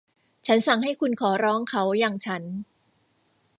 [0.47, 2.43] ฉันสั่งให้คุณขอร้องเขาอย่างฉัน